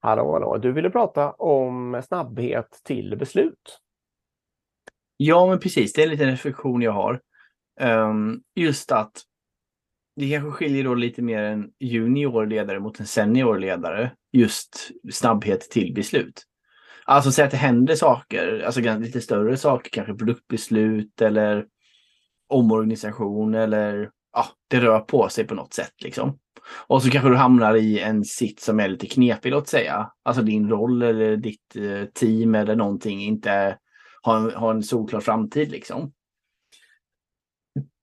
[0.00, 0.58] Hallå, hallå.
[0.58, 3.80] Du ville prata om snabbhet till beslut.
[5.16, 5.92] Ja, men precis.
[5.92, 7.20] Det är en liten reflektion jag har.
[7.80, 9.22] Um, just att
[10.16, 14.10] det kanske skiljer då lite mer en juniorledare mot en seniorledare.
[14.32, 16.42] Just snabbhet till beslut.
[17.04, 21.66] Alltså säg att det händer saker, alltså lite större saker, kanske produktbeslut eller
[22.48, 26.38] omorganisation eller ja, det rör på sig på något sätt liksom.
[26.86, 30.10] Och så kanske du hamnar i en sitt som är lite knepig, låt säga.
[30.22, 33.78] Alltså din roll eller ditt eh, team eller någonting inte
[34.22, 36.12] har en, har en solklar framtid liksom.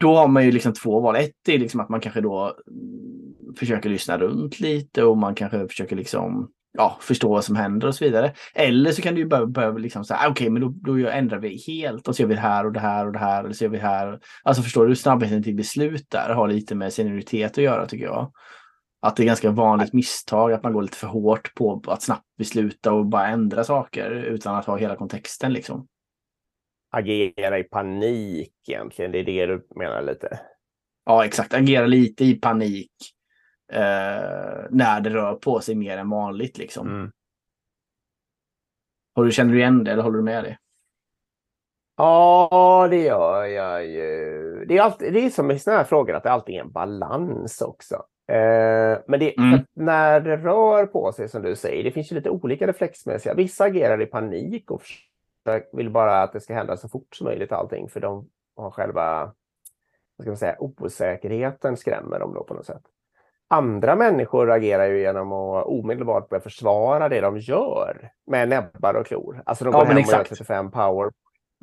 [0.00, 1.16] Då har man ju liksom två val.
[1.16, 5.68] Ett är liksom att man kanske då mm, försöker lyssna runt lite och man kanske
[5.68, 8.32] försöker liksom ja, förstå vad som händer och så vidare.
[8.54, 11.08] Eller så kan du ju börja, börja liksom säga, ah, okej, okay, men då, då
[11.08, 13.44] ändrar vi helt och så gör vi det här och det här och det här.
[13.44, 14.20] Eller så gör vi här.
[14.42, 18.32] Alltså förstår du, snabbheten till beslut där har lite med senioritet att göra tycker jag.
[19.02, 22.36] Att det är ganska vanligt misstag att man går lite för hårt på att snabbt
[22.38, 25.86] besluta och bara ändra saker utan att ha hela kontexten liksom.
[26.90, 30.40] Agera i panik egentligen, det är det du menar lite?
[31.06, 31.54] Ja, exakt.
[31.54, 32.92] Agera lite i panik
[33.72, 36.58] eh, när det rör på sig mer än vanligt.
[36.58, 36.88] Liksom.
[36.88, 37.10] Mm.
[39.14, 40.58] Har du, känner du igen det eller håller du med det?
[41.96, 44.64] Ja, det gör jag ju.
[44.68, 46.72] Det är, alltid, det är som i sådana här frågor att det alltid är en
[46.72, 47.94] balans också.
[48.28, 49.60] Eh, men det, mm.
[49.74, 53.34] när det rör på sig som du säger, det finns ju lite olika reflexmässiga.
[53.34, 54.82] Vissa agerar i panik och
[55.72, 59.32] vill bara att det ska hända så fort som möjligt allting för de har själva
[60.16, 62.82] vad ska man säga, osäkerheten skrämmer dem då på något sätt
[63.54, 69.06] andra människor agerar ju genom att omedelbart börja försvara det de gör med näbbar och
[69.06, 69.42] klor.
[69.46, 71.10] Alltså de går ja, hem och gör 35 power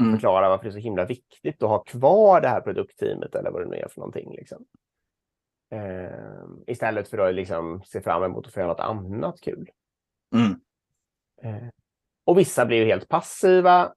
[0.02, 0.20] och mm.
[0.22, 3.70] varför det är så himla viktigt att ha kvar det här produktteamet eller vad det
[3.70, 4.36] nu är för någonting.
[4.36, 4.66] Liksom.
[5.72, 9.70] Eh, istället för att liksom se fram emot att få göra något annat kul.
[10.36, 10.60] Mm.
[11.42, 11.70] Eh,
[12.26, 13.94] och vissa blir ju helt passiva.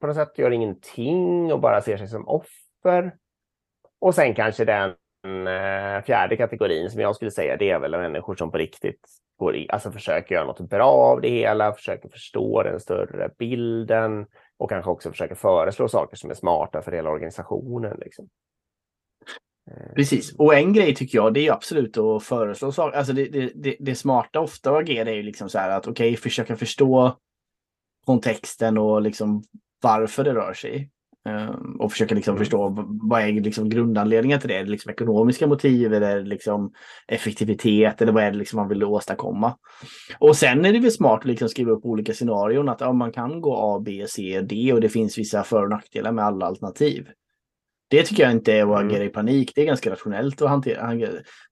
[0.00, 3.16] På något sätt gör ingenting och bara ser sig som offer.
[3.98, 4.94] Och sen kanske den
[6.06, 9.00] fjärde kategorin som jag skulle säga, det är väl människor som på riktigt
[9.38, 14.26] går i, alltså försöker göra något bra av det hela, försöker förstå den större bilden
[14.58, 17.96] och kanske också försöker föreslå saker som är smarta för hela organisationen.
[18.00, 18.28] Liksom.
[19.70, 22.98] Eh, Precis, och en grej tycker jag det är absolut att föreslå saker.
[22.98, 25.86] Alltså det, det, det, det smarta ofta att agera är ju liksom så här att
[25.86, 27.18] okej, okay, försöka förstå
[28.06, 29.42] kontexten och liksom
[29.82, 30.90] varför det rör sig.
[31.28, 32.38] Ehm, och försöka liksom mm.
[32.38, 34.56] förstå vad är liksom grundanledningen till det.
[34.56, 36.72] Är det liksom ekonomiska motiv eller är det liksom
[37.08, 39.56] effektivitet eller vad är det liksom man vill åstadkomma?
[40.18, 43.12] Och sen är det väl smart att liksom skriva upp olika scenarion att ja, man
[43.12, 46.46] kan gå A, B, C, D och det finns vissa för och nackdelar med alla
[46.46, 47.08] alternativ.
[47.90, 49.52] Det tycker jag inte är att agera i panik.
[49.54, 50.94] Det är ganska rationellt att hantera.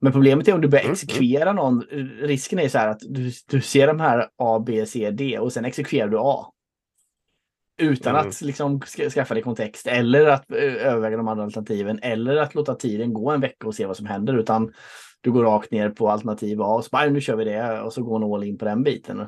[0.01, 0.93] Men problemet är om du börjar mm, mm.
[0.93, 1.83] exekvera någon.
[2.21, 5.53] Risken är så här att du, du ser de här A, B, C, D och
[5.53, 6.53] sen exekverar du A.
[7.79, 8.29] Utan mm.
[8.29, 8.81] att liksom
[9.15, 13.41] skaffa dig kontext eller att överväga de andra alternativen eller att låta tiden gå en
[13.41, 14.39] vecka och se vad som händer.
[14.39, 14.73] Utan
[15.21, 17.93] du går rakt ner på alternativ A och så bara, nu kör vi det och
[17.93, 19.27] så går man all in på den biten.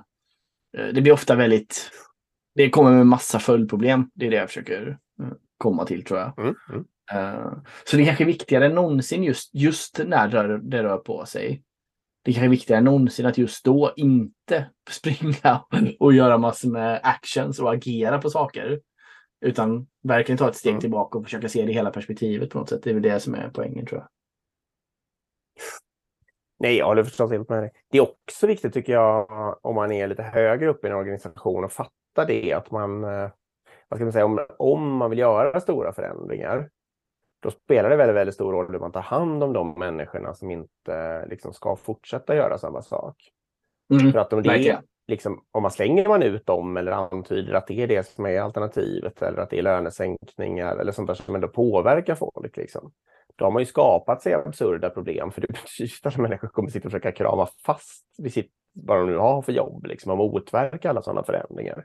[0.92, 1.90] Det blir ofta väldigt...
[2.54, 4.10] Det kommer med massa följdproblem.
[4.14, 4.98] Det är det jag försöker
[5.58, 6.38] komma till tror jag.
[6.38, 6.54] Mm.
[6.72, 6.84] Mm.
[7.84, 11.62] Så det är kanske viktigare än någonsin just, just när det rör på sig
[12.22, 15.64] det kanske är viktigare än någonsin att just då inte springa
[15.98, 18.80] och göra massor med actions och agera på saker.
[19.40, 20.80] Utan verkligen ta ett steg mm.
[20.80, 22.82] tillbaka och försöka se det hela perspektivet på något sätt.
[22.82, 24.08] Det är väl det som är poängen tror jag.
[26.58, 27.72] Nej, jag håller förstås helt med dig.
[27.90, 31.64] Det är också viktigt tycker jag om man är lite högre upp i en organisation
[31.64, 33.30] och fattar det att man, eh,
[33.88, 36.70] vad ska man säga, om, om man vill göra stora förändringar
[37.40, 40.50] då spelar det väldigt, väldigt stor roll hur man tar hand om de människorna som
[40.50, 43.16] inte liksom, ska fortsätta göra samma sak.
[43.92, 47.66] Mm, För att om, det liksom, om man slänger man ut dem eller antyder att
[47.66, 51.34] det är det som är alternativet eller att det är lönesänkningar eller sånt där som
[51.34, 52.56] ändå påverkar folk.
[52.56, 52.92] Liksom.
[53.36, 56.88] Då har man ju skapat sig absurda problem för det betyder att människor kommer sitta
[56.88, 60.90] och försöka krama fast vid sitt, vad de nu har för jobb liksom, och motverka
[60.90, 61.84] alla sådana förändringar.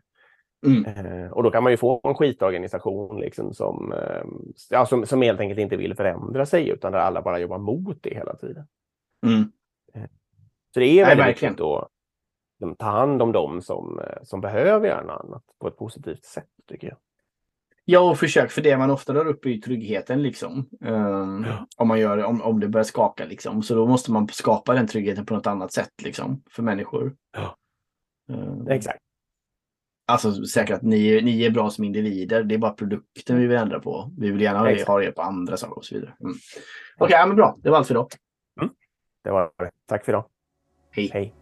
[0.65, 0.85] Mm.
[0.85, 4.23] Eh, och då kan man ju få en skitorganisation liksom som, eh,
[4.69, 8.03] ja, som, som helt enkelt inte vill förändra sig utan där alla bara jobbar mot
[8.03, 8.67] det hela tiden.
[9.25, 9.51] Mm.
[9.93, 10.09] Eh,
[10.73, 11.89] så det är väldigt viktigt att
[12.59, 16.49] liksom, ta hand om dem som, som behöver göra något annat på ett positivt sätt
[16.67, 16.97] tycker jag.
[17.87, 20.69] Ja, och försök för det man ofta drar upp i tryggheten liksom.
[20.81, 21.67] Um, ja.
[21.77, 23.63] Om man gör om, om det börjar skaka liksom.
[23.63, 27.15] Så då måste man skapa den tryggheten på något annat sätt liksom för människor.
[27.37, 27.57] Ja.
[28.35, 29.04] Um, Exakt.
[30.07, 32.43] Alltså säkert att ni, ni är bra som individer.
[32.43, 34.11] Det är bara produkten vi vill ändra på.
[34.17, 36.15] Vi vill gärna ha er, ha er på andra saker och så vidare.
[36.19, 36.31] Mm.
[36.31, 37.57] Okej, okay, ja, men bra.
[37.63, 38.07] Det var allt för idag.
[38.61, 38.73] Mm.
[39.23, 39.71] Det var det.
[39.87, 40.25] Tack för idag.
[40.91, 41.09] Hej.
[41.13, 41.33] Hej.